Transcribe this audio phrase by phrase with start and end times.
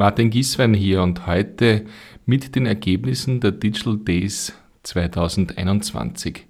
[0.00, 1.84] Martin Gieswein hier und heute
[2.24, 6.46] mit den Ergebnissen der Digital Days 2021.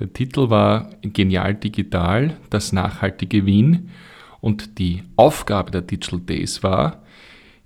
[0.00, 3.90] Der Titel war Genial Digital, das nachhaltige Wien
[4.40, 7.04] und die Aufgabe der Digital Days war,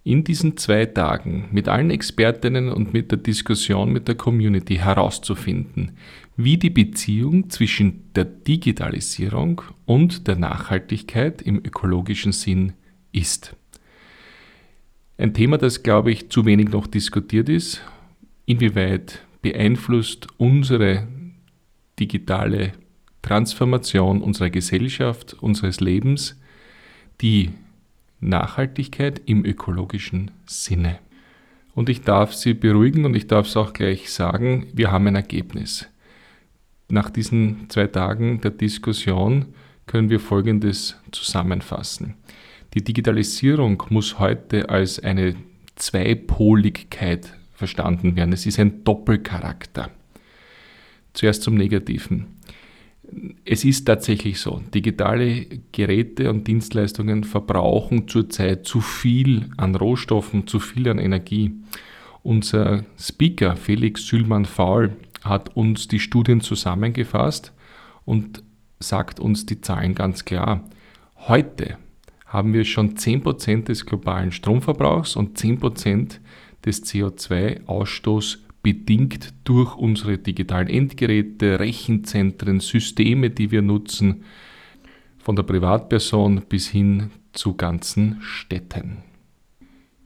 [0.05, 5.93] in diesen zwei Tagen mit allen Expertinnen und mit der Diskussion mit der Community herauszufinden,
[6.37, 12.75] wie die Beziehung zwischen der Digitalisierung und der Nachhaltigkeit im ökologischen Sinn
[13.13, 13.57] ist.
[15.21, 17.83] Ein Thema, das, glaube ich, zu wenig noch diskutiert ist.
[18.47, 21.09] Inwieweit beeinflusst unsere
[21.99, 22.73] digitale
[23.21, 26.41] Transformation unserer Gesellschaft, unseres Lebens
[27.21, 27.51] die
[28.21, 31.01] Nachhaltigkeit im ökologischen Sinne.
[31.75, 35.17] Und ich darf Sie beruhigen und ich darf es auch gleich sagen, wir haben ein
[35.17, 35.87] Ergebnis.
[36.89, 39.53] Nach diesen zwei Tagen der Diskussion
[39.85, 42.15] können wir Folgendes zusammenfassen.
[42.75, 45.35] Die Digitalisierung muss heute als eine
[45.77, 48.33] Zweipoligkeit verstanden werden.
[48.33, 49.91] Es ist ein Doppelcharakter.
[51.13, 52.41] Zuerst zum Negativen
[53.45, 60.61] es ist tatsächlich so, digitale Geräte und Dienstleistungen verbrauchen zurzeit zu viel an Rohstoffen, zu
[60.61, 61.53] viel an Energie.
[62.23, 67.53] Unser Speaker Felix Sülmann-Faul hat uns die Studien zusammengefasst
[68.05, 68.43] und
[68.79, 70.69] sagt uns die Zahlen ganz klar.
[71.17, 71.79] Heute
[72.31, 76.21] haben wir schon 10% des globalen Stromverbrauchs und 10%
[76.65, 84.25] des CO2-Ausstoßes bedingt durch unsere digitalen Endgeräte, Rechenzentren, Systeme, die wir nutzen,
[85.19, 88.99] von der Privatperson bis hin zu ganzen Städten.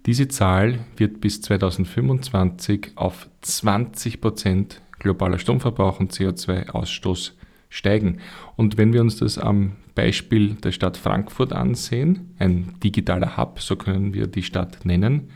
[0.07, 7.33] Diese Zahl wird bis 2025 auf 20% globaler Stromverbrauch und CO2-Ausstoß
[7.69, 8.19] steigen.
[8.57, 13.77] Und wenn wir uns das am Beispiel der Stadt Frankfurt ansehen, ein digitaler Hub, so
[13.77, 15.31] können wir die Stadt nennen,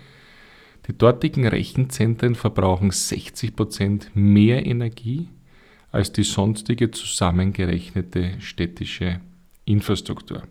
[0.87, 5.29] die dortigen Rechenzentren verbrauchen 60% mehr Energie
[5.91, 9.21] als die sonstige zusammengerechnete städtische
[9.65, 10.43] Infrastruktur.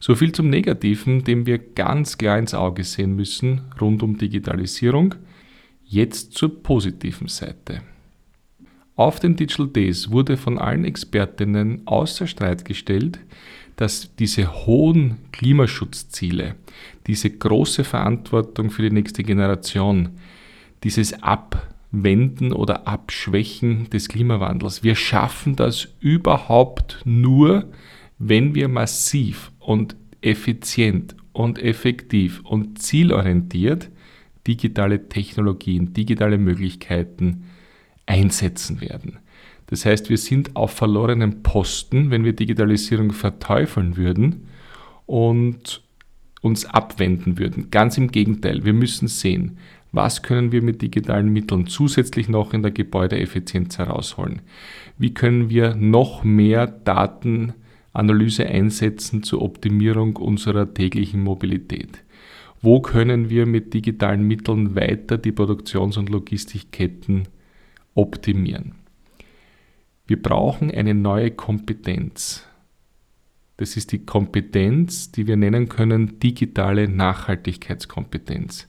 [0.00, 5.14] So viel zum Negativen, dem wir ganz klar ins Auge sehen müssen rund um Digitalisierung.
[5.84, 7.82] Jetzt zur positiven Seite.
[8.96, 13.20] Auf den Digital Days wurde von allen Expertinnen außer Streit gestellt,
[13.76, 16.54] dass diese hohen Klimaschutzziele,
[17.06, 20.12] diese große Verantwortung für die nächste Generation,
[20.82, 27.68] dieses Abwenden oder Abschwächen des Klimawandels, wir schaffen das überhaupt nur,
[28.18, 33.90] wenn wir massiv und effizient und effektiv und zielorientiert
[34.46, 37.44] digitale Technologien, digitale Möglichkeiten
[38.06, 39.18] einsetzen werden.
[39.66, 44.46] Das heißt, wir sind auf verlorenen Posten, wenn wir Digitalisierung verteufeln würden
[45.06, 45.82] und
[46.40, 47.70] uns abwenden würden.
[47.70, 49.58] Ganz im Gegenteil, wir müssen sehen,
[49.92, 54.42] was können wir mit digitalen Mitteln zusätzlich noch in der Gebäudeeffizienz herausholen?
[54.98, 62.02] Wie können wir noch mehr Datenanalyse einsetzen zur Optimierung unserer täglichen Mobilität?
[62.60, 67.28] Wo können wir mit digitalen Mitteln weiter die Produktions- und Logistikketten
[67.96, 68.76] optimieren?
[70.06, 72.46] Wir brauchen eine neue Kompetenz.
[73.56, 78.68] Das ist die Kompetenz, die wir nennen können digitale Nachhaltigkeitskompetenz.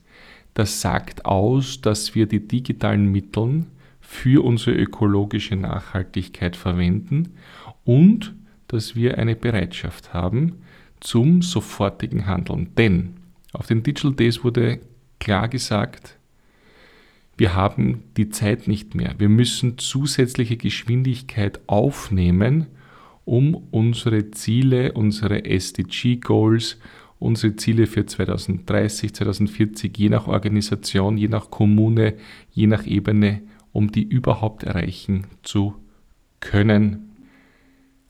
[0.55, 3.65] Das sagt aus, dass wir die digitalen Mittel
[3.99, 7.33] für unsere ökologische Nachhaltigkeit verwenden
[7.83, 8.33] und
[8.67, 10.55] dass wir eine Bereitschaft haben
[10.99, 12.73] zum sofortigen Handeln.
[12.75, 13.15] Denn
[13.53, 14.79] auf den Digital Days wurde
[15.19, 16.16] klar gesagt,
[17.37, 19.13] wir haben die Zeit nicht mehr.
[19.19, 22.67] Wir müssen zusätzliche Geschwindigkeit aufnehmen,
[23.25, 26.79] um unsere Ziele, unsere SDG-Goals,
[27.19, 32.15] unsere Ziele für 2030, 2040, je nach Organisation, je nach Kommune,
[32.51, 35.75] je nach Ebene, um die überhaupt erreichen zu
[36.39, 37.15] können.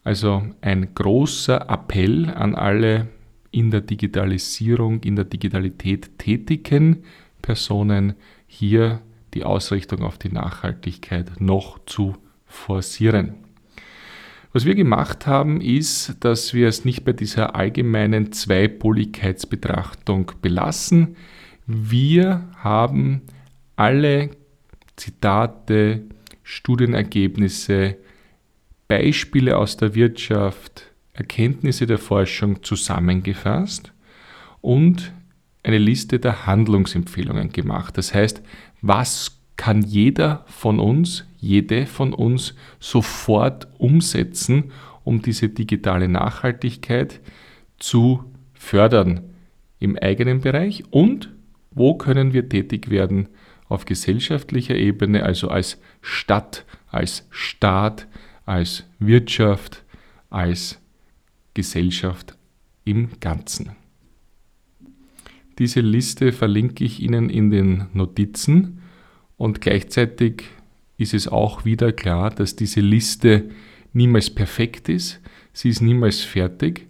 [0.04, 3.10] Also ein großer Appell an alle
[3.52, 7.04] in der Digitalisierung, in der Digitalität tätigen
[7.42, 8.14] Personen,
[8.46, 9.02] hier
[9.38, 12.16] die Ausrichtung auf die Nachhaltigkeit noch zu
[12.48, 13.36] forcieren.
[14.52, 21.18] Was wir gemacht haben, ist, dass wir es nicht bei dieser allgemeinen Zweipoligkeitsbetrachtung belassen.
[21.68, 23.22] Wir haben
[23.76, 24.32] alle
[24.96, 26.02] Zitate,
[26.42, 27.98] Studienergebnisse,
[28.88, 33.92] Beispiele aus der Wirtschaft, Erkenntnisse der Forschung zusammengefasst
[34.62, 35.12] und
[35.68, 37.98] eine Liste der Handlungsempfehlungen gemacht.
[37.98, 38.42] Das heißt,
[38.82, 44.72] was kann jeder von uns, jede von uns sofort umsetzen,
[45.04, 47.20] um diese digitale Nachhaltigkeit
[47.80, 49.22] zu fördern
[49.80, 51.34] im eigenen Bereich und
[51.72, 53.30] Wo können wir tätig werden?
[53.70, 58.08] Auf gesellschaftlicher Ebene, also als Stadt, als Staat,
[58.46, 59.84] als Wirtschaft,
[60.32, 60.80] als
[61.54, 62.36] Gesellschaft
[62.84, 63.76] im Ganzen.
[65.60, 68.80] Diese Liste verlinke ich Ihnen in den Notizen
[69.38, 70.44] und gleichzeitig
[70.98, 73.50] ist es auch wieder klar, dass diese Liste
[73.94, 75.20] niemals perfekt ist,
[75.54, 76.88] sie ist niemals fertig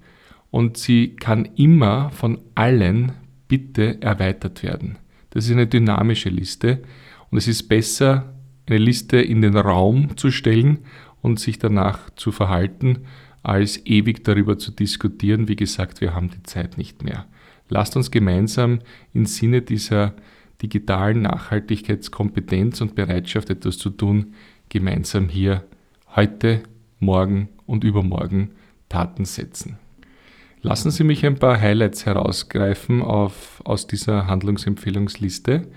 [0.51, 3.13] und sie kann immer von allen
[3.47, 4.97] bitte erweitert werden.
[5.29, 6.83] Das ist eine dynamische Liste
[7.29, 8.33] und es ist besser,
[8.65, 10.79] eine Liste in den Raum zu stellen
[11.21, 12.99] und sich danach zu verhalten,
[13.43, 15.47] als ewig darüber zu diskutieren.
[15.47, 17.27] Wie gesagt, wir haben die Zeit nicht mehr.
[17.69, 18.79] Lasst uns gemeinsam
[19.13, 20.13] im Sinne dieser
[20.61, 24.33] digitalen Nachhaltigkeitskompetenz und Bereitschaft etwas zu tun,
[24.69, 25.63] gemeinsam hier
[26.15, 26.63] heute,
[26.99, 28.51] morgen und übermorgen
[28.89, 29.77] Taten setzen.
[30.61, 35.67] Lassen Sie mich ein paar Highlights herausgreifen auf, aus dieser Handlungsempfehlungsliste.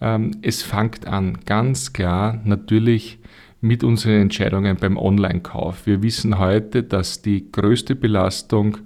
[0.00, 3.18] Ähm, es fängt an, ganz klar, natürlich
[3.62, 5.86] mit unseren Entscheidungen beim Online-Kauf.
[5.86, 8.78] Wir wissen heute, dass die größte Belastung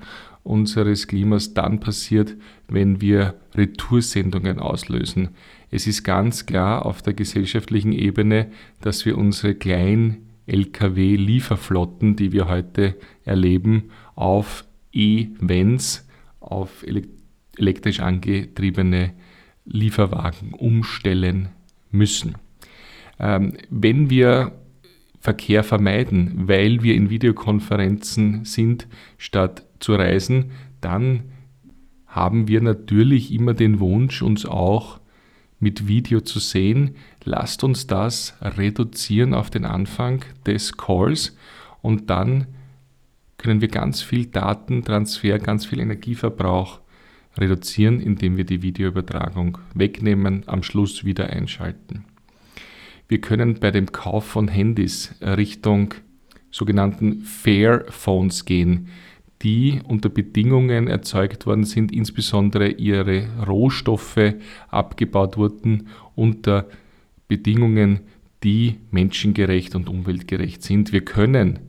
[0.44, 2.36] unseres Klimas dann passiert,
[2.68, 5.30] wenn wir Retoursendungen auslösen.
[5.70, 8.50] Es ist ganz klar auf der gesellschaftlichen Ebene,
[8.80, 12.94] dass wir unsere kleinen Lkw-Lieferflotten, die wir heute
[13.24, 16.06] erleben, auf E-Vans,
[16.40, 16.84] auf
[17.56, 19.14] elektrisch angetriebene
[19.64, 21.48] Lieferwagen umstellen
[21.90, 22.34] müssen.
[23.18, 24.52] Ähm, wenn wir
[25.20, 28.86] Verkehr vermeiden, weil wir in Videokonferenzen sind,
[29.16, 31.24] statt zu reisen, dann
[32.06, 34.98] haben wir natürlich immer den Wunsch, uns auch
[35.60, 36.96] mit Video zu sehen.
[37.24, 41.36] Lasst uns das reduzieren auf den Anfang des Calls
[41.82, 42.46] und dann
[43.36, 46.80] können wir ganz viel Datentransfer, ganz viel Energieverbrauch
[47.36, 52.04] reduzieren, indem wir die Videoübertragung wegnehmen, am Schluss wieder einschalten.
[53.06, 55.92] Wir können bei dem Kauf von Handys Richtung
[56.50, 58.88] sogenannten Fair Phones gehen,
[59.44, 64.34] die unter Bedingungen erzeugt worden sind, insbesondere ihre Rohstoffe
[64.70, 66.66] abgebaut wurden unter
[67.28, 68.00] Bedingungen,
[68.42, 70.92] die menschengerecht und umweltgerecht sind.
[70.92, 71.60] Wir können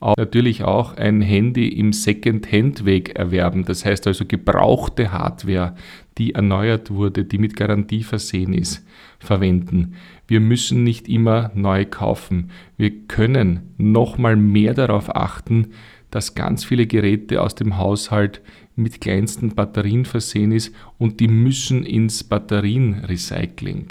[0.00, 3.64] auch natürlich auch ein Handy im Second-Hand-Weg erwerben.
[3.64, 5.76] Das heißt also gebrauchte Hardware,
[6.18, 8.84] die erneuert wurde, die mit Garantie versehen ist,
[9.20, 9.94] verwenden.
[10.26, 12.50] Wir müssen nicht immer neu kaufen.
[12.76, 15.68] Wir können nochmal mehr darauf achten,
[16.12, 18.42] dass ganz viele Geräte aus dem Haushalt
[18.76, 23.88] mit kleinsten Batterien versehen ist und die müssen ins Batterienrecycling.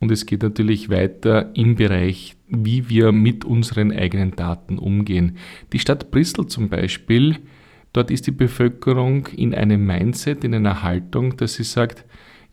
[0.00, 5.36] Und es geht natürlich weiter im Bereich, wie wir mit unseren eigenen Daten umgehen.
[5.72, 7.36] Die Stadt Brüssel zum Beispiel,
[7.92, 12.04] dort ist die Bevölkerung in einem Mindset, in einer Haltung, dass sie sagt,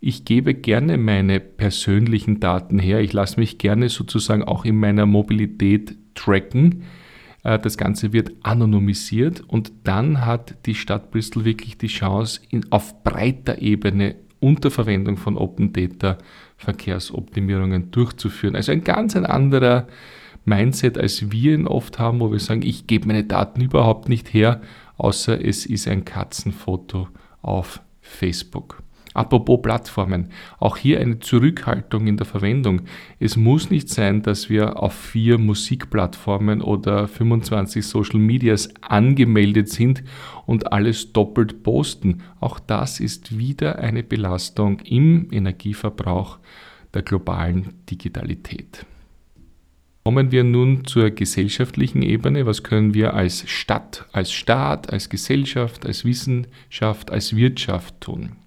[0.02, 5.06] ich gebe gerne meine persönlichen Daten her, ich lasse mich gerne sozusagen auch in meiner
[5.06, 6.84] Mobilität tracken.
[7.44, 12.72] Äh, das Ganze wird anonymisiert und dann hat die Stadt Brüssel wirklich die Chance, in,
[12.72, 16.18] auf breiter Ebene unter Verwendung von Open Data
[16.58, 18.56] Verkehrsoptimierungen durchzuführen.
[18.56, 19.88] Also ein ganz ein anderer
[20.46, 24.34] Mindset, als wir ihn oft haben, wo wir sagen, ich gebe meine Daten überhaupt nicht
[24.34, 24.62] her,
[24.98, 27.08] außer es ist ein Katzenfoto
[27.42, 28.82] auf Facebook.
[29.20, 32.84] Apropos Plattformen, auch hier eine Zurückhaltung in der Verwendung.
[33.20, 40.06] Es muss nicht sein, dass wir auf vier Musikplattformen oder 25 Social Medias angemeldet sind
[40.46, 42.22] und alles doppelt posten.
[42.40, 46.40] Auch das ist wieder eine Belastung im Energieverbrauch
[46.94, 48.86] der globalen Digitalität.
[50.06, 52.46] Kommen wir nun zur gesellschaftlichen Ebene.
[52.46, 58.38] Was können wir als Stadt, als Staat, als Gesellschaft, als Wissenschaft, als Wirtschaft tun?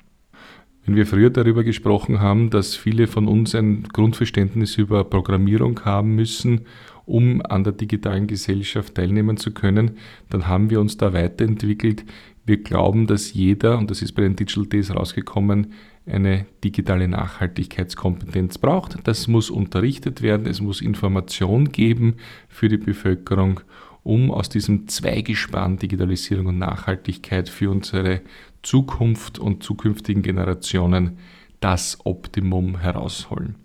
[0.84, 6.16] Wenn wir früher darüber gesprochen haben, dass viele von uns ein Grundverständnis über Programmierung haben
[6.16, 6.62] müssen,
[7.06, 9.92] um an der digitalen Gesellschaft teilnehmen zu können,
[10.28, 12.04] dann haben wir uns da weiterentwickelt.
[12.44, 15.72] Wir glauben, dass jeder, und das ist bei den Digital Days rausgekommen,
[16.04, 18.96] eine digitale Nachhaltigkeitskompetenz braucht.
[19.04, 22.14] Das muss unterrichtet werden, es muss Information geben
[22.48, 23.60] für die Bevölkerung,
[24.02, 28.20] um aus diesem Zweigespann Digitalisierung und Nachhaltigkeit für unsere
[28.62, 31.18] Zukunft und zukünftigen Generationen
[31.60, 33.56] das Optimum herausholen.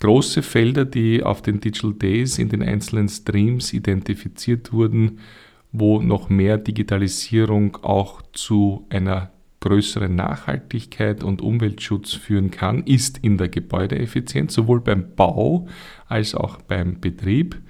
[0.00, 5.20] Große Felder, die auf den Digital Days in den einzelnen Streams identifiziert wurden,
[5.70, 13.38] wo noch mehr Digitalisierung auch zu einer größeren Nachhaltigkeit und Umweltschutz führen kann, ist in
[13.38, 15.68] der Gebäudeeffizienz, sowohl beim Bau
[16.08, 17.60] als auch beim Betrieb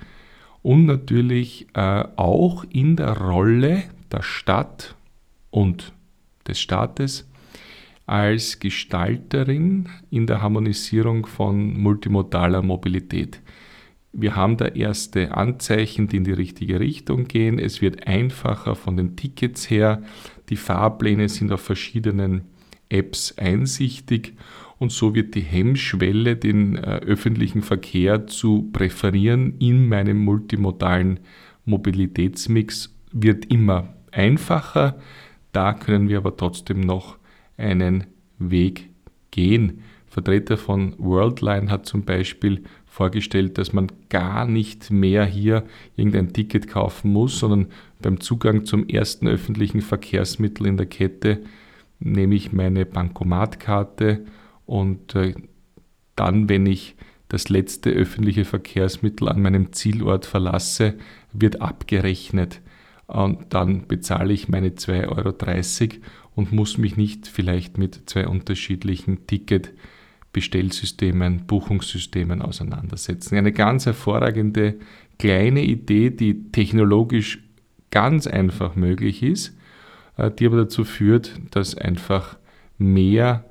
[0.62, 4.97] und natürlich äh, auch in der Rolle der Stadt
[5.50, 5.92] und
[6.47, 7.29] des Staates
[8.07, 13.41] als Gestalterin in der Harmonisierung von multimodaler Mobilität.
[14.13, 17.59] Wir haben da erste Anzeichen, die in die richtige Richtung gehen.
[17.59, 20.03] Es wird einfacher von den Tickets her.
[20.51, 22.43] Die Fahrpläne sind auf verschiedenen
[22.91, 24.35] Apps einsichtig
[24.79, 31.21] und so wird die Hemmschwelle, den äh, öffentlichen Verkehr zu präferieren in meinem multimodalen
[31.65, 34.99] Mobilitätsmix, wird immer einfacher.
[35.53, 37.19] Da können wir aber trotzdem noch
[37.57, 38.07] einen
[38.39, 38.91] Weg
[39.31, 39.83] gehen.
[40.07, 45.65] Vertreter von Worldline hat zum Beispiel vorgestellt, dass man gar nicht mehr hier
[45.97, 47.69] irgendein Ticket kaufen muss, sondern
[48.03, 51.43] beim Zugang zum ersten öffentlichen Verkehrsmittel in der Kette
[51.99, 54.25] nehme ich meine Bankomatkarte
[54.67, 55.35] und äh,
[56.17, 56.97] dann, wenn ich
[57.29, 60.95] das letzte öffentliche Verkehrsmittel an meinem Zielort verlasse,
[61.33, 62.61] wird abgerechnet.
[63.12, 66.00] Und dann bezahle ich meine 2,30 Euro
[66.35, 69.73] und muss mich nicht vielleicht mit zwei unterschiedlichen Ticket
[70.33, 73.37] Bestellsystemen, Buchungssystemen auseinandersetzen.
[73.37, 74.76] Eine ganz hervorragende
[75.19, 77.45] kleine Idee, die technologisch
[77.90, 79.54] ganz einfach möglich ist,
[80.16, 82.38] äh, die aber dazu führt, dass einfach
[82.78, 83.45] mehr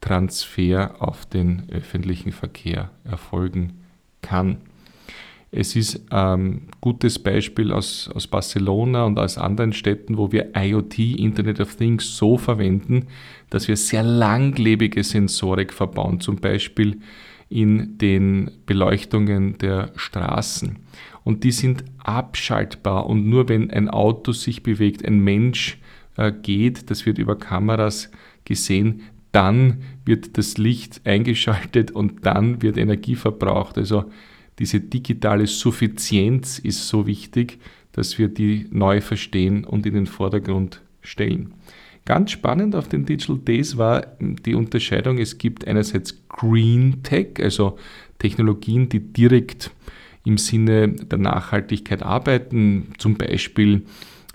[0.00, 3.80] Transfer auf den öffentlichen Verkehr erfolgen
[4.22, 4.62] kann.
[5.56, 10.50] Es ist ein ähm, gutes Beispiel aus, aus Barcelona und aus anderen Städten, wo wir
[10.56, 13.06] IoT, Internet of Things, so verwenden,
[13.50, 16.98] dass wir sehr langlebige Sensorik verbauen, zum Beispiel
[17.48, 20.80] in den Beleuchtungen der Straßen.
[21.22, 25.78] Und die sind abschaltbar und nur wenn ein Auto sich bewegt, ein Mensch
[26.16, 28.10] äh, geht, das wird über Kameras
[28.44, 33.78] gesehen, dann wird das Licht eingeschaltet und dann wird Energie verbraucht.
[33.78, 34.06] Also
[34.58, 37.58] diese digitale Suffizienz ist so wichtig,
[37.92, 41.54] dass wir die neu verstehen und in den Vordergrund stellen.
[42.04, 47.78] Ganz spannend auf den Digital Days war die Unterscheidung, es gibt einerseits Green Tech, also
[48.18, 49.70] Technologien, die direkt
[50.24, 53.82] im Sinne der Nachhaltigkeit arbeiten, zum Beispiel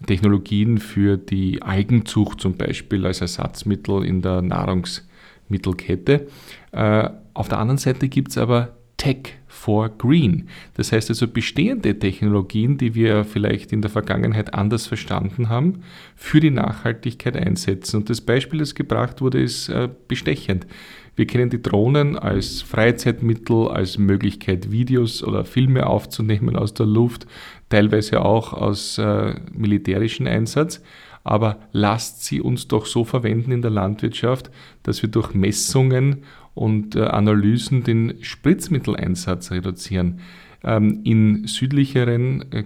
[0.06, 6.28] Technologien für die Algenzucht zum Beispiel als Ersatzmittel in der Nahrungsmittelkette.
[6.72, 10.48] Äh, auf der anderen Seite gibt es aber Tech for Green.
[10.76, 15.82] Das heißt also bestehende Technologien, die wir vielleicht in der Vergangenheit anders verstanden haben,
[16.16, 17.98] für die Nachhaltigkeit einsetzen.
[17.98, 20.68] Und das Beispiel, das gebracht wurde, ist äh, bestechend.
[21.16, 27.26] Wir kennen die Drohnen als Freizeitmittel, als Möglichkeit, Videos oder Filme aufzunehmen aus der Luft,
[27.70, 30.82] teilweise auch aus äh, militärischen Einsatz.
[31.24, 34.50] Aber lasst sie uns doch so verwenden in der Landwirtschaft,
[34.84, 36.24] dass wir durch Messungen
[36.60, 40.20] und äh, Analysen den Spritzmitteleinsatz reduzieren.
[40.62, 42.66] Ähm, in südlicheren äh,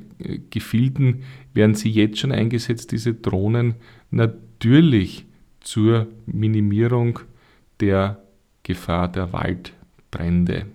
[0.49, 1.21] Gefilden
[1.53, 3.75] werden sie jetzt schon eingesetzt, diese Drohnen,
[4.09, 5.25] natürlich
[5.59, 7.19] zur Minimierung
[7.79, 8.23] der
[8.63, 10.65] Gefahr der Waldbrände.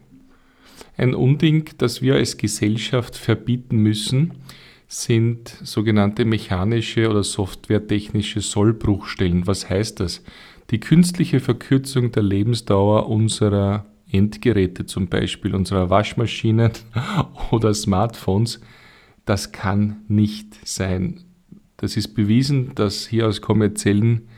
[0.96, 4.34] Ein Unding, das wir als Gesellschaft verbieten müssen,
[4.86, 9.48] sind sogenannte mechanische oder softwaretechnische Sollbruchstellen.
[9.48, 10.22] Was heißt das?
[10.70, 16.72] Die künstliche Verkürzung der Lebensdauer unserer Endgeräte, zum Beispiel unserer Waschmaschinen
[17.50, 18.60] oder Smartphones,
[19.24, 21.20] das kann nicht sein.
[21.78, 24.28] Das ist bewiesen, dass hier aus kommerziellen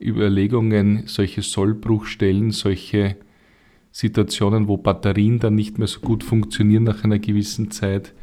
[0.00, 3.16] Überlegungen solche Sollbruchstellen, solche
[3.92, 8.14] Situationen, wo Batterien dann nicht mehr so gut funktionieren nach einer gewissen Zeit,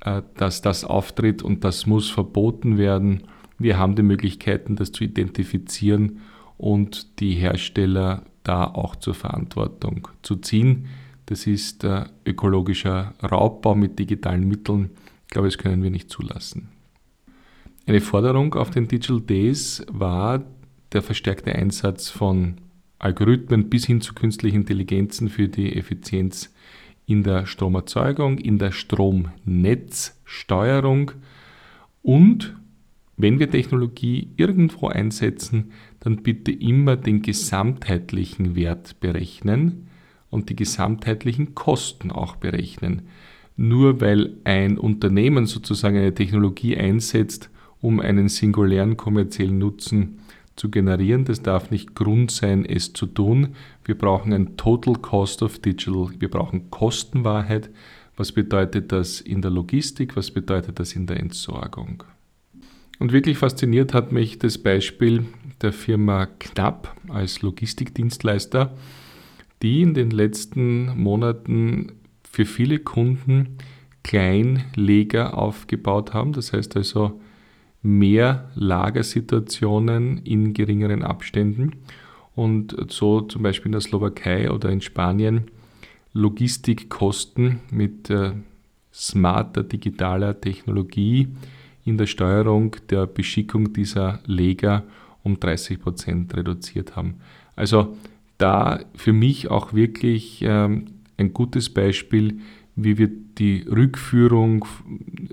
[0.00, 3.24] äh, dass das auftritt und das muss verboten werden.
[3.58, 6.20] Wir haben die Möglichkeiten, das zu identifizieren
[6.58, 10.86] und die Hersteller da auch zur Verantwortung zu ziehen.
[11.26, 14.90] Das ist äh, ökologischer Raubbau mit digitalen Mitteln.
[15.24, 16.68] Ich glaube, das können wir nicht zulassen.
[17.86, 20.44] Eine Forderung auf den Digital Days war
[20.92, 22.56] der verstärkte Einsatz von
[22.98, 26.52] Algorithmen bis hin zu künstlichen Intelligenzen für die Effizienz
[27.06, 31.12] in der Stromerzeugung, in der Stromnetzsteuerung
[32.02, 32.56] und
[33.16, 39.88] wenn wir Technologie irgendwo einsetzen, dann bitte immer den gesamtheitlichen Wert berechnen
[40.30, 43.02] und die gesamtheitlichen Kosten auch berechnen.
[43.56, 47.48] Nur weil ein Unternehmen sozusagen eine Technologie einsetzt,
[47.80, 50.18] um einen singulären kommerziellen Nutzen
[50.56, 53.54] zu generieren, das darf nicht Grund sein, es zu tun.
[53.84, 56.10] Wir brauchen ein Total Cost of Digital.
[56.18, 57.70] Wir brauchen Kostenwahrheit.
[58.16, 60.16] Was bedeutet das in der Logistik?
[60.16, 62.04] Was bedeutet das in der Entsorgung?
[62.98, 65.24] Und wirklich fasziniert hat mich das Beispiel
[65.60, 68.74] der Firma Knapp als Logistikdienstleister,
[69.62, 73.58] die in den letzten Monaten für viele Kunden
[74.02, 76.32] Kleinleger aufgebaut haben.
[76.32, 77.20] Das heißt also
[77.82, 81.72] mehr Lagersituationen in geringeren Abständen.
[82.34, 85.50] und so zum Beispiel in der Slowakei oder in Spanien
[86.12, 88.32] Logistikkosten mit äh,
[88.92, 91.28] smarter digitaler Technologie
[91.86, 94.82] in der Steuerung der Beschickung dieser Leger
[95.22, 97.14] um 30 Prozent reduziert haben.
[97.54, 97.96] Also
[98.38, 102.40] da für mich auch wirklich ähm, ein gutes Beispiel,
[102.74, 104.66] wie wir die Rückführung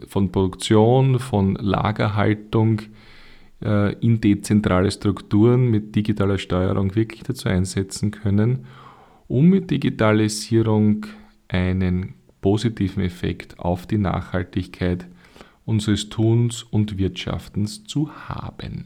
[0.07, 2.83] von Produktion, von Lagerhaltung
[3.62, 8.65] äh, in dezentrale Strukturen mit digitaler Steuerung wirklich dazu einsetzen können,
[9.27, 11.07] um mit Digitalisierung
[11.48, 15.07] einen positiven Effekt auf die Nachhaltigkeit
[15.65, 18.86] unseres Tuns und Wirtschaftens zu haben.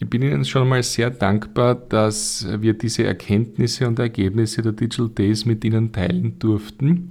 [0.00, 5.08] Ich bin Ihnen schon einmal sehr dankbar, dass wir diese Erkenntnisse und Ergebnisse der Digital
[5.08, 7.10] Days mit Ihnen teilen durften.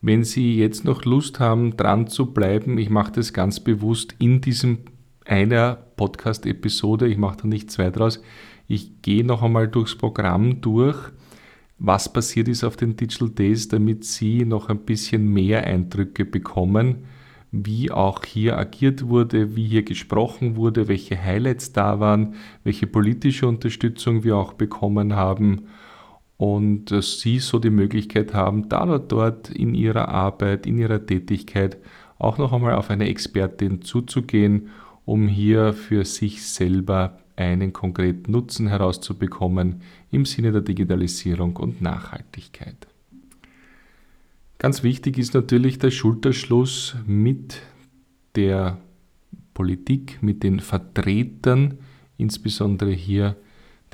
[0.00, 4.40] Wenn Sie jetzt noch Lust haben, dran zu bleiben, ich mache das ganz bewusst in
[4.40, 4.78] diesem
[5.24, 8.20] einer Podcast-Episode, ich mache da nicht zwei draus,
[8.66, 10.98] ich gehe noch einmal durchs Programm durch,
[11.78, 17.04] was passiert ist auf den Digital Days, damit Sie noch ein bisschen mehr Eindrücke bekommen
[17.50, 23.46] wie auch hier agiert wurde, wie hier gesprochen wurde, welche Highlights da waren, welche politische
[23.48, 25.68] Unterstützung wir auch bekommen haben
[26.36, 31.04] und dass Sie so die Möglichkeit haben, da oder dort in Ihrer Arbeit, in Ihrer
[31.04, 31.78] Tätigkeit
[32.18, 34.68] auch noch einmal auf eine Expertin zuzugehen,
[35.04, 42.88] um hier für sich selber einen konkreten Nutzen herauszubekommen im Sinne der Digitalisierung und Nachhaltigkeit.
[44.58, 47.62] Ganz wichtig ist natürlich der Schulterschluss mit
[48.34, 48.78] der
[49.54, 51.78] Politik, mit den Vertretern,
[52.16, 53.36] insbesondere hier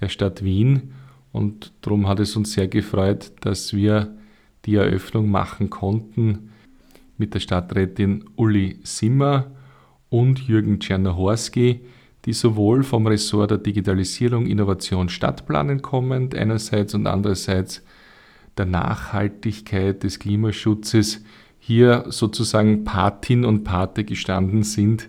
[0.01, 0.95] der Stadt Wien.
[1.33, 4.17] Und darum hat es uns sehr gefreut, dass wir
[4.65, 6.51] die Eröffnung machen konnten
[7.19, 9.51] mit der Stadträtin Uli Simmer
[10.09, 11.81] und Jürgen Czernohorski,
[12.25, 17.83] die sowohl vom Ressort der Digitalisierung, Innovation, Stadtplanen kommend einerseits und andererseits
[18.57, 21.23] der Nachhaltigkeit, des Klimaschutzes
[21.67, 25.09] hier sozusagen Patin und Pate gestanden sind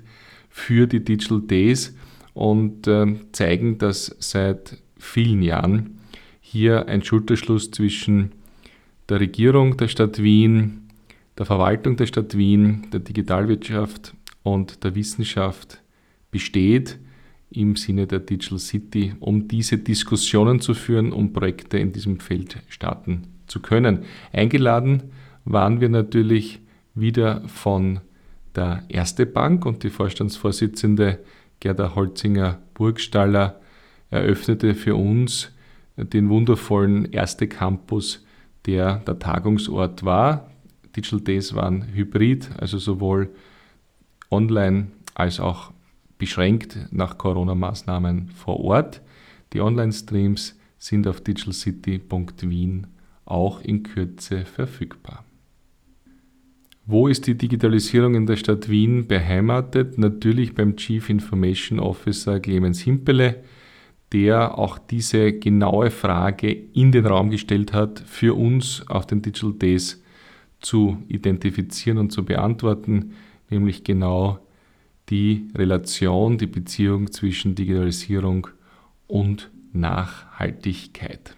[0.49, 1.93] für die Digital Days
[2.33, 5.99] und äh, zeigen, dass seit vielen Jahren
[6.39, 8.31] hier ein Schulterschluss zwischen
[9.09, 10.87] der Regierung der Stadt Wien,
[11.37, 15.81] der Verwaltung der Stadt Wien, der Digitalwirtschaft und der Wissenschaft
[16.31, 16.97] besteht
[17.51, 22.63] im Sinne der Digital City, um diese Diskussionen zu führen, um Projekte in diesem Feld
[22.69, 24.05] starten zu können.
[24.33, 25.11] Eingeladen
[25.45, 26.61] waren wir natürlich
[26.93, 27.99] wieder von
[28.55, 31.19] der Erste Bank und die Vorstandsvorsitzende
[31.59, 33.59] Gerda Holzinger Burgstaller
[34.09, 35.51] eröffnete für uns
[35.97, 38.25] den wundervollen Erste Campus,
[38.65, 40.49] der der Tagungsort war.
[40.95, 43.29] Digital Days waren hybrid, also sowohl
[44.31, 45.71] online als auch
[46.17, 49.01] beschränkt nach Corona-Maßnahmen vor Ort.
[49.53, 52.87] Die Online-Streams sind auf digitalcity.wien
[53.25, 55.25] auch in Kürze verfügbar.
[56.87, 59.97] Wo ist die Digitalisierung in der Stadt Wien beheimatet?
[59.97, 63.43] Natürlich beim Chief Information Officer Clemens Himpele,
[64.11, 69.53] der auch diese genaue Frage in den Raum gestellt hat, für uns auf den Digital
[69.53, 70.03] Days
[70.59, 73.13] zu identifizieren und zu beantworten,
[73.49, 74.39] nämlich genau
[75.09, 78.47] die Relation, die Beziehung zwischen Digitalisierung
[79.07, 81.35] und Nachhaltigkeit.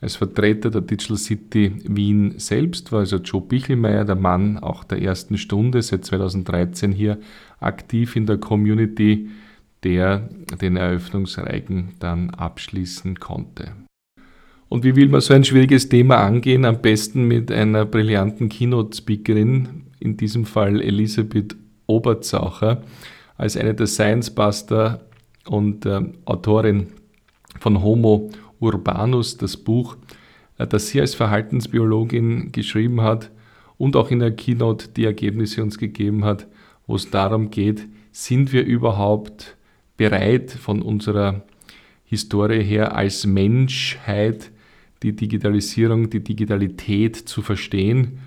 [0.00, 5.00] Als Vertreter der Digital City Wien selbst war also Joe Bichelmeier, der Mann auch der
[5.00, 7.18] ersten Stunde, seit 2013 hier
[7.60, 9.30] aktiv in der Community,
[9.84, 10.28] der
[10.60, 13.72] den Eröffnungsreigen dann abschließen konnte.
[14.68, 16.64] Und wie will man so ein schwieriges Thema angehen?
[16.64, 21.56] Am besten mit einer brillanten Keynote-Speakerin, in diesem Fall Elisabeth
[21.86, 22.82] Oberzaucher,
[23.36, 25.06] als eine der Science Buster
[25.46, 26.88] und äh, Autorin
[27.60, 28.30] von Homo
[28.60, 29.96] Urbanus, das Buch,
[30.58, 33.30] äh, das sie als Verhaltensbiologin geschrieben hat
[33.78, 36.46] und auch in der Keynote die Ergebnisse uns gegeben hat,
[36.86, 39.56] wo es darum geht, sind wir überhaupt
[39.96, 41.42] bereit von unserer
[42.04, 44.50] Historie her als Menschheit
[45.02, 48.18] die Digitalisierung, die Digitalität zu verstehen?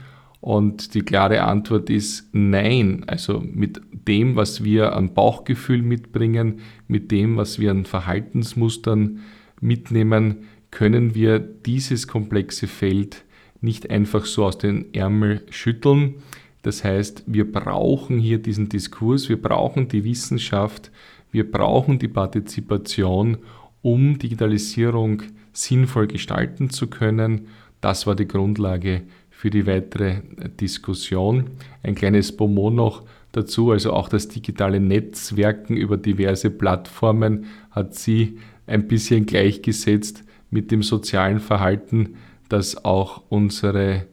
[0.42, 3.04] Und die klare Antwort ist nein.
[3.08, 9.20] Also mit dem, was wir an Bauchgefühl mitbringen, mit dem, was wir an Verhaltensmustern
[9.62, 13.24] mitnehmen, können wir dieses komplexe Feld
[13.62, 16.16] nicht einfach so aus den Ärmel schütteln.
[16.62, 20.92] Das heißt, wir brauchen hier diesen Diskurs, wir brauchen die Wissenschaft,
[21.32, 23.38] wir brauchen die Partizipation,
[23.82, 27.48] um Digitalisierung sinnvoll gestalten zu können.
[27.82, 30.22] Das war die Grundlage für die weitere
[30.60, 31.52] Diskussion.
[31.82, 38.38] Ein kleines Bonbon noch dazu, also auch das digitale Netzwerken über diverse Plattformen hat sie
[38.70, 42.16] ein bisschen gleichgesetzt mit dem sozialen Verhalten,
[42.48, 44.06] das auch unsere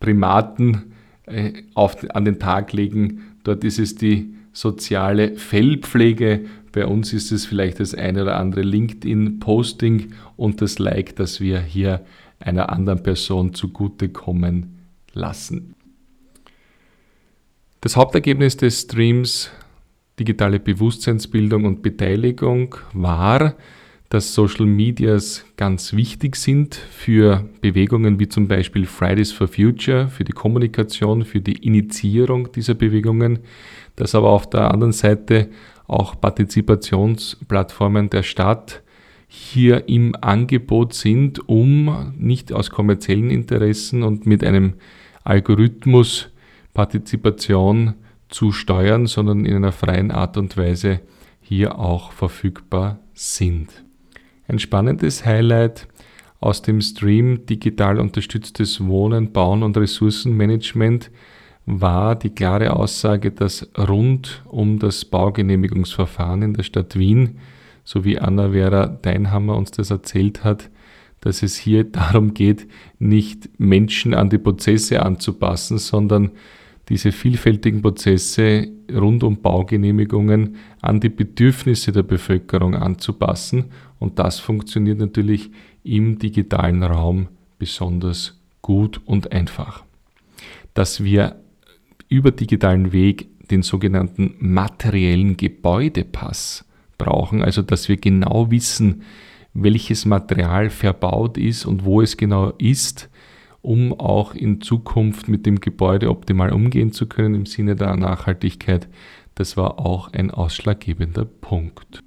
[0.00, 0.94] Primaten
[1.26, 3.36] äh, auf, an den Tag legen.
[3.44, 6.46] Dort ist es die soziale Fellpflege.
[6.72, 11.60] Bei uns ist es vielleicht das eine oder andere LinkedIn-Posting und das Like, das wir
[11.60, 12.04] hier
[12.40, 14.78] einer anderen Person zugutekommen
[15.12, 15.74] lassen.
[17.80, 19.50] Das Hauptergebnis des Streams
[20.18, 23.54] digitale Bewusstseinsbildung und Beteiligung war,
[24.14, 30.22] dass Social Medias ganz wichtig sind für Bewegungen wie zum Beispiel Fridays for Future, für
[30.22, 33.40] die Kommunikation, für die Initiierung dieser Bewegungen,
[33.96, 35.48] dass aber auf der anderen Seite
[35.88, 38.84] auch Partizipationsplattformen der Stadt
[39.26, 44.74] hier im Angebot sind, um nicht aus kommerziellen Interessen und mit einem
[45.24, 46.28] Algorithmus
[46.72, 47.94] Partizipation
[48.28, 51.00] zu steuern, sondern in einer freien Art und Weise
[51.40, 53.83] hier auch verfügbar sind.
[54.46, 55.88] Ein spannendes Highlight
[56.38, 61.10] aus dem Stream Digital unterstütztes Wohnen, Bauen und Ressourcenmanagement
[61.64, 67.38] war die klare Aussage, dass rund um das Baugenehmigungsverfahren in der Stadt Wien,
[67.84, 70.68] so wie Anna-Vera Deinhammer uns das erzählt hat,
[71.22, 72.66] dass es hier darum geht,
[72.98, 76.32] nicht Menschen an die Prozesse anzupassen, sondern
[76.88, 83.66] diese vielfältigen Prozesse rund um Baugenehmigungen an die Bedürfnisse der Bevölkerung anzupassen.
[83.98, 85.50] Und das funktioniert natürlich
[85.82, 89.84] im digitalen Raum besonders gut und einfach.
[90.74, 91.40] Dass wir
[92.08, 96.64] über digitalen Weg den sogenannten materiellen Gebäudepass
[96.98, 99.02] brauchen, also dass wir genau wissen,
[99.52, 103.08] welches Material verbaut ist und wo es genau ist,
[103.64, 108.88] um auch in Zukunft mit dem Gebäude optimal umgehen zu können im Sinne der Nachhaltigkeit.
[109.34, 112.02] Das war auch ein ausschlaggebender Punkt.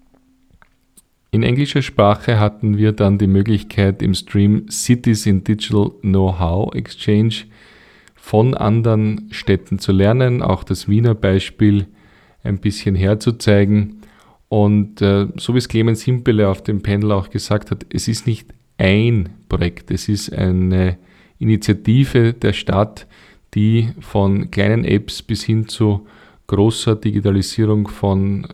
[1.32, 7.46] In englischer Sprache hatten wir dann die Möglichkeit im Stream Cities in Digital Know-how Exchange
[8.16, 11.88] von anderen Städten zu lernen, auch das Wiener Beispiel
[12.44, 14.02] ein bisschen herzuzeigen.
[14.48, 18.28] Und äh, so wie es Clemens Himpele auf dem Panel auch gesagt hat, es ist
[18.28, 20.98] nicht ein Projekt, es ist eine
[21.40, 23.08] Initiative der Stadt,
[23.54, 26.08] die von kleinen Apps bis hin zu
[26.48, 28.48] großer Digitalisierung von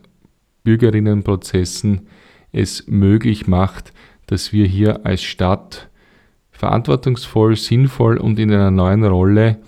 [0.64, 2.08] Bürgerinnenprozessen
[2.52, 3.92] es möglich macht,
[4.26, 5.88] dass wir hier als Stadt
[6.50, 9.58] verantwortungsvoll, sinnvoll und in einer neuen Rolle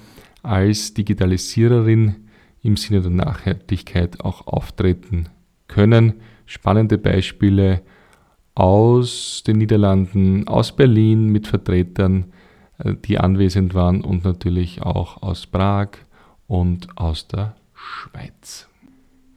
[0.42, 2.14] als Digitalisiererin
[2.62, 5.28] im Sinne der Nachhaltigkeit auch auftreten
[5.68, 6.14] können.
[6.46, 7.82] Spannende Beispiele
[8.54, 12.32] aus den Niederlanden, aus Berlin mit Vertretern,
[12.84, 15.90] die anwesend waren und natürlich auch aus Prag
[16.46, 18.68] und aus der Schweiz.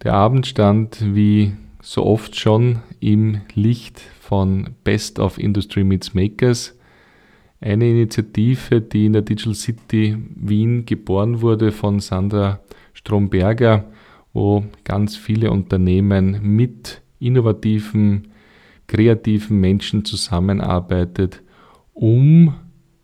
[0.03, 6.77] Der Abend stand wie so oft schon im Licht von Best of Industry Meets Makers
[7.61, 12.59] eine Initiative, die in der Digital City Wien geboren wurde von Sandra
[12.93, 13.85] Stromberger,
[14.33, 18.29] wo ganz viele Unternehmen mit innovativen,
[18.87, 21.41] kreativen Menschen zusammenarbeitet,
[21.93, 22.53] um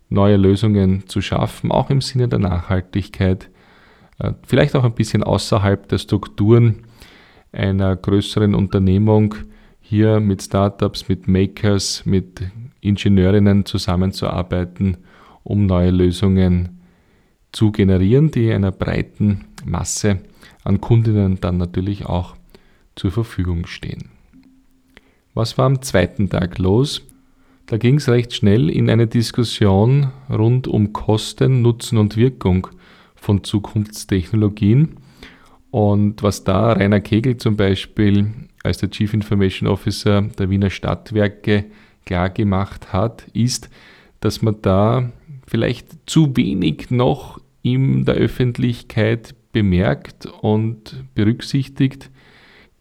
[0.09, 3.49] neue Lösungen zu schaffen, auch im Sinne der Nachhaltigkeit,
[4.19, 6.83] äh, vielleicht auch ein bisschen außerhalb der Strukturen
[7.51, 9.35] einer größeren Unternehmung,
[9.81, 12.41] hier mit Startups, mit Makers, mit
[12.81, 14.97] Ingenieurinnen zusammenzuarbeiten,
[15.43, 16.79] um neue Lösungen
[17.51, 20.19] zu generieren, die einer breiten Masse
[20.63, 22.35] an Kundinnen dann natürlich auch
[22.95, 24.09] zur Verfügung stehen.
[25.33, 27.01] Was war am zweiten Tag los?
[27.67, 32.67] Da ging es recht schnell in eine Diskussion rund um Kosten, Nutzen und Wirkung
[33.15, 34.97] von Zukunftstechnologien.
[35.71, 38.31] Und was da Rainer Kegel zum Beispiel
[38.63, 41.65] als der Chief Information Officer der Wiener Stadtwerke
[42.05, 43.71] klar gemacht hat, ist,
[44.19, 45.11] dass man da
[45.47, 52.11] vielleicht zu wenig noch in der Öffentlichkeit bemerkt und berücksichtigt,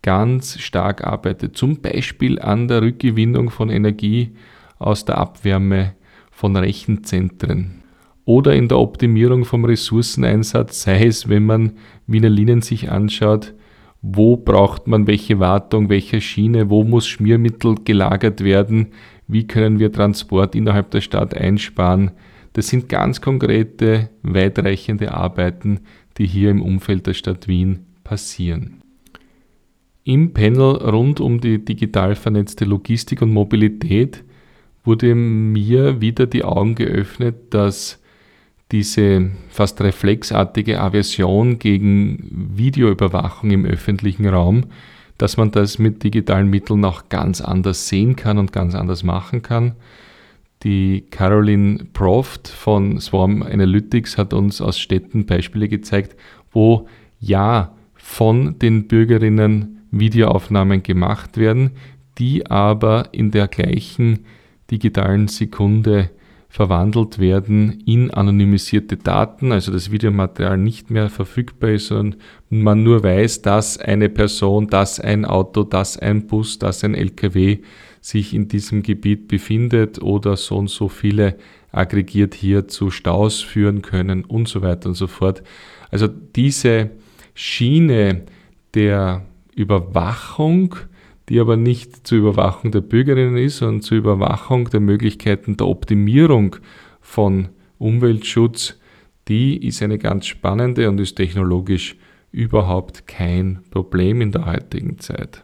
[0.03, 1.57] ganz stark arbeitet.
[1.57, 4.33] Zum Beispiel an der Rückgewinnung von Energie
[4.79, 5.95] aus der Abwärme
[6.31, 7.83] von Rechenzentren
[8.25, 11.73] oder in der Optimierung vom Ressourceneinsatz, sei es, wenn man
[12.07, 13.55] Wiener Linien sich anschaut,
[14.03, 18.89] wo braucht man welche Wartung, welche Schiene, wo muss Schmiermittel gelagert werden,
[19.27, 22.11] wie können wir Transport innerhalb der Stadt einsparen.
[22.53, 25.81] Das sind ganz konkrete, weitreichende Arbeiten,
[26.19, 28.83] die hier im Umfeld der Stadt Wien passieren.
[30.05, 34.23] Im Panel rund um die digital vernetzte Logistik und Mobilität
[34.85, 38.01] wurde mir wieder die Augen geöffnet, dass
[38.71, 44.67] diese fast reflexartige Aversion gegen Videoüberwachung im öffentlichen Raum,
[45.19, 49.43] dass man das mit digitalen Mitteln auch ganz anders sehen kann und ganz anders machen
[49.43, 49.75] kann.
[50.65, 56.17] Die Caroline Proft von Swarm Analytics hat uns aus Städten Beispiele gezeigt,
[56.51, 56.89] wo
[57.21, 61.73] ja von den Bürgerinnen Videoaufnahmen gemacht werden,
[62.19, 64.25] die aber in der gleichen
[64.71, 66.11] digitalen Sekunde
[66.49, 72.17] verwandelt werden in anonymisierte Daten, also das Videomaterial nicht mehr verfügbar ist und
[72.49, 77.59] man nur weiß, dass eine Person, dass ein Auto, dass ein Bus, dass ein LKW
[78.01, 81.39] sich in diesem Gebiet befindet oder so und so viele
[81.73, 85.43] aggregiert hier zu Staus führen können und so weiter und so fort.
[85.91, 86.91] Also diese
[87.35, 88.23] Schiene
[88.75, 90.77] der Überwachung
[91.29, 96.57] die aber nicht zur Überwachung der Bürgerinnen ist, sondern zur Überwachung der Möglichkeiten der Optimierung
[97.01, 98.79] von Umweltschutz,
[99.29, 101.97] die ist eine ganz spannende und ist technologisch
[102.31, 105.43] überhaupt kein Problem in der heutigen Zeit.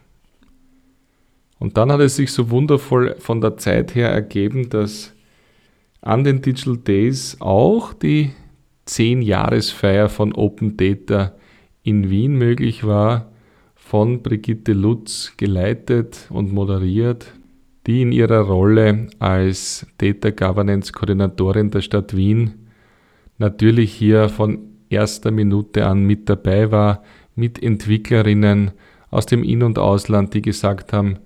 [1.59, 5.15] Und dann hat es sich so wundervoll von der Zeit her ergeben, dass
[6.01, 8.33] an den Digital Days auch die
[8.89, 11.35] 10-Jahresfeier von Open Data
[11.83, 13.31] in Wien möglich war
[13.91, 17.27] von Brigitte Lutz geleitet und moderiert,
[17.89, 22.69] die in ihrer Rolle als Data Governance Koordinatorin der Stadt Wien
[23.39, 27.03] natürlich hier von erster Minute an mit dabei war,
[27.35, 28.71] mit Entwicklerinnen
[29.11, 31.17] aus dem In- und Ausland, die gesagt haben,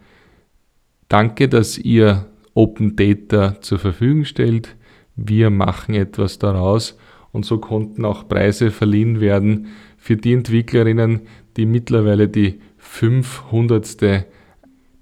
[1.11, 2.25] danke, dass ihr
[2.55, 4.75] Open Data zur Verfügung stellt,
[5.17, 6.97] wir machen etwas daraus.
[7.31, 9.67] Und so konnten auch Preise verliehen werden
[9.99, 11.23] für die Entwicklerinnen,
[11.57, 14.27] die mittlerweile die 500.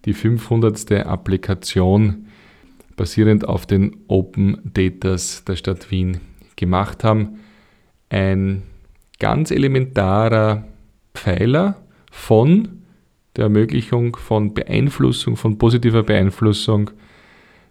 [0.05, 1.07] die 500.
[1.07, 2.27] Applikation
[2.97, 6.21] basierend auf den Open Datas der Stadt Wien
[6.57, 7.41] gemacht haben.
[8.11, 8.62] Ein
[9.19, 10.67] ganz elementarer
[11.15, 11.77] Pfeiler
[12.11, 12.83] von
[13.37, 16.91] der Ermöglichung von Beeinflussung, von positiver Beeinflussung,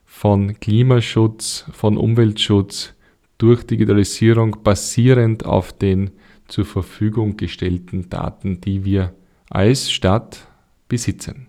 [0.06, 2.94] von Klimaschutz, von Umweltschutz
[3.38, 6.12] durch Digitalisierung basierend auf den
[6.52, 9.14] zur Verfügung gestellten Daten, die wir
[9.50, 10.48] als Stadt
[10.88, 11.48] besitzen.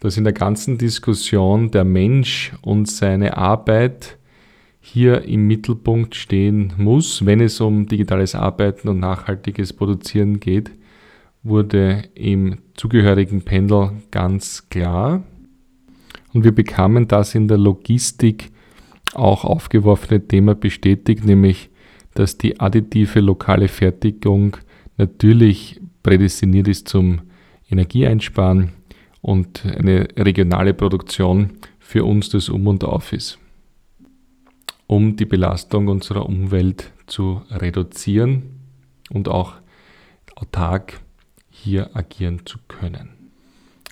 [0.00, 4.18] Dass in der ganzen Diskussion der Mensch und seine Arbeit
[4.80, 10.70] hier im Mittelpunkt stehen muss, wenn es um digitales Arbeiten und nachhaltiges Produzieren geht,
[11.42, 15.22] wurde im zugehörigen Pendel ganz klar.
[16.32, 18.50] Und wir bekamen das in der Logistik
[19.14, 21.70] auch aufgeworfene Thema bestätigt, nämlich
[22.14, 24.56] dass die additive lokale Fertigung
[24.96, 27.22] natürlich prädestiniert ist zum
[27.70, 28.72] Energieeinsparen
[29.20, 33.38] und eine regionale Produktion für uns das Um und Auf ist,
[34.86, 38.42] um die Belastung unserer Umwelt zu reduzieren
[39.10, 39.54] und auch
[40.34, 41.00] autark
[41.50, 43.10] hier agieren zu können.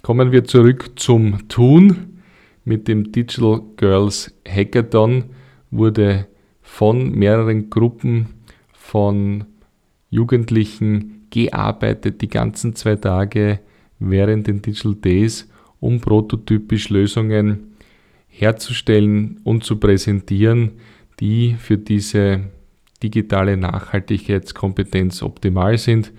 [0.03, 2.21] Kommen wir zurück zum Tun.
[2.65, 5.25] Mit dem Digital Girls Hackathon
[5.71, 6.27] wurde
[6.71, 8.29] von mehreren Gruppen
[8.73, 9.45] von
[10.09, 13.61] Jugendlichen gearbeitet, die ganzen zwei Tage
[13.99, 15.47] während den Digital Days,
[15.79, 17.75] um prototypisch Lösungen
[18.29, 20.71] herzustellen und zu präsentieren,
[21.19, 22.45] die für diese
[23.03, 26.13] digitale Nachhaltigkeitskompetenz optimal sind.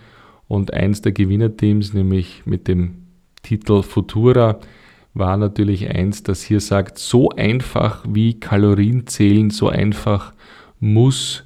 [0.48, 3.08] Und eins der Gewinnerteams, nämlich mit dem
[3.42, 4.60] Titel Futura,
[5.14, 10.34] war natürlich eins, das hier sagt, so einfach wie Kalorien zählen, so einfach
[10.82, 11.46] muss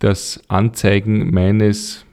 [0.00, 2.04] das Anzeigen meines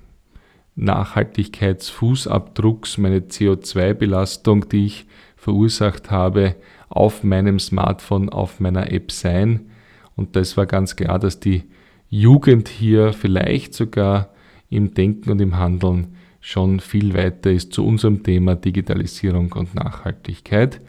[0.75, 6.55] Nachhaltigkeitsfußabdrucks, meine CO2-Belastung, die ich verursacht habe,
[6.89, 9.71] auf meinem Smartphone, auf meiner App sein.
[10.15, 11.63] Und das war ganz klar, dass die
[12.09, 14.29] Jugend hier vielleicht sogar
[14.69, 20.79] im Denken und im Handeln schon viel weiter ist zu unserem Thema Digitalisierung und Nachhaltigkeit,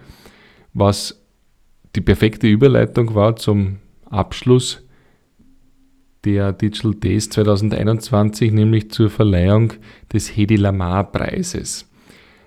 [0.75, 1.21] was
[1.97, 4.83] die perfekte Überleitung war zum Abschluss
[6.25, 9.73] der Digital Days 2021, nämlich zur Verleihung
[10.13, 11.87] des Hedi Lamar Preises.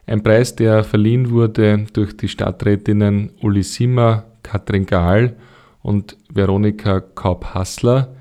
[0.06, 5.36] Ein Preis, der verliehen wurde durch die Stadträtinnen Uli Simmer, Katrin Gahl
[5.82, 8.14] und Veronika Kaup-Hassler.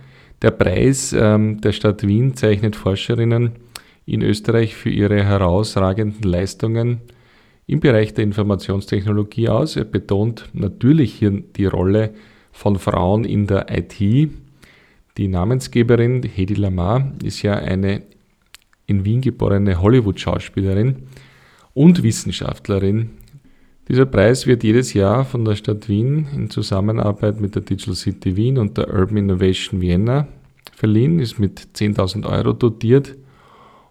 [0.43, 3.53] Der Preis ähm, der Stadt Wien zeichnet Forscherinnen
[4.07, 7.01] in Österreich für ihre herausragenden Leistungen
[7.67, 9.77] im Bereich der Informationstechnologie aus.
[9.77, 12.15] Er betont natürlich hier die Rolle
[12.53, 14.31] von Frauen in der IT.
[15.19, 18.03] Die Namensgeberin Hedi Lamar ist ja eine
[18.87, 21.05] in Wien geborene Hollywood-Schauspielerin
[21.75, 23.11] und Wissenschaftlerin.
[23.89, 28.37] Dieser Preis wird jedes Jahr von der Stadt Wien in Zusammenarbeit mit der Digital City
[28.37, 30.29] Wien und der Urban Innovation Vienna
[30.75, 33.17] verliehen, ist mit 10.000 Euro dotiert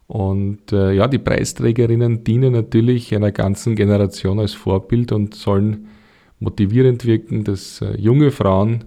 [0.08, 5.88] Und äh, ja, die Preisträgerinnen dienen natürlich einer ganzen Generation als Vorbild und sollen
[6.40, 8.86] motivierend wirken, dass äh, junge Frauen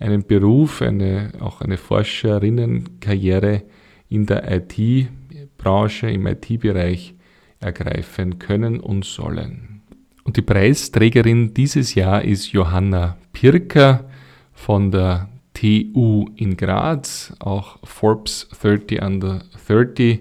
[0.00, 3.62] einen Beruf, eine, auch eine Forscherinnenkarriere
[4.08, 7.14] in der IT-Branche, im IT-Bereich
[7.60, 9.82] ergreifen können und sollen.
[10.24, 14.08] Und die Preisträgerin dieses Jahr ist Johanna Pirker
[14.52, 20.20] von der TU in Graz, auch Forbes 30 Under 30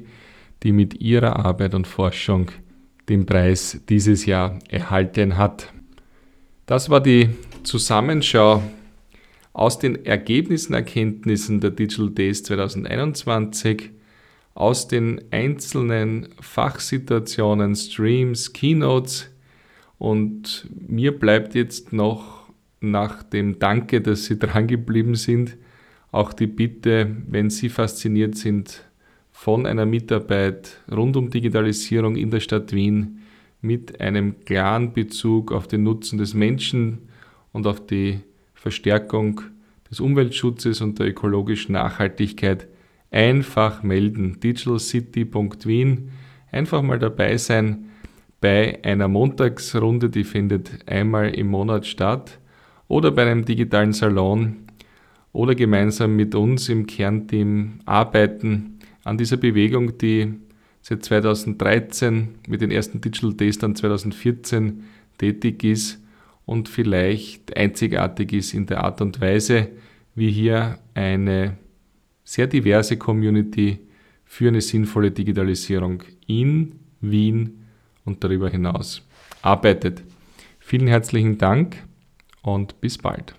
[0.64, 2.52] die mit ihrer Arbeit und Forschung
[3.08, 5.72] den Preis dieses Jahr erhalten hat.
[6.66, 7.30] Das war die
[7.64, 8.62] Zusammenschau
[9.54, 13.92] aus den Ergebnissen, Erkenntnissen der Digital Days 2021,
[14.54, 19.30] aus den einzelnen Fachsituationen, Streams, Keynotes
[19.98, 22.50] und mir bleibt jetzt noch
[22.82, 25.58] nach dem Danke, dass Sie dran geblieben sind,
[26.12, 28.84] auch die Bitte, wenn Sie fasziniert sind
[29.32, 33.20] von einer Mitarbeit rund um Digitalisierung in der Stadt Wien
[33.62, 37.10] mit einem klaren Bezug auf den Nutzen des Menschen
[37.54, 38.20] und auf die
[38.60, 39.42] Verstärkung
[39.90, 42.68] des Umweltschutzes und der ökologischen Nachhaltigkeit
[43.10, 44.40] einfach melden.
[44.42, 46.12] digitalcity.wien.
[46.52, 47.86] Einfach mal dabei sein
[48.42, 52.40] bei einer Montagsrunde, die findet einmal im Monat statt,
[52.88, 54.58] oder bei einem digitalen Salon
[55.32, 60.34] oder gemeinsam mit uns im Kernteam arbeiten an dieser Bewegung, die
[60.82, 64.84] seit 2013 mit den ersten Digital Days dann 2014
[65.18, 65.99] tätig ist
[66.50, 69.68] und vielleicht einzigartig ist in der Art und Weise,
[70.16, 71.58] wie hier eine
[72.24, 73.78] sehr diverse Community
[74.26, 77.66] für eine sinnvolle Digitalisierung in Wien
[78.04, 79.08] und darüber hinaus
[79.44, 80.02] arbeitet.
[80.60, 81.84] Vielen herzlichen Dank
[82.42, 83.39] und bis bald.